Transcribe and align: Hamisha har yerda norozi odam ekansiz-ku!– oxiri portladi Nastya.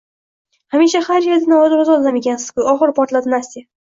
Hamisha 0.75 1.01
har 1.07 1.27
yerda 1.27 1.51
norozi 1.51 1.95
odam 1.97 2.17
ekansiz-ku!– 2.21 2.65
oxiri 2.73 2.97
portladi 3.01 3.35
Nastya. 3.35 3.63